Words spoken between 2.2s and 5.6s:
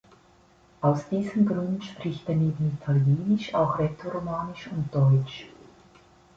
er neben Italienisch auch Rätoromanisch und Deutsch.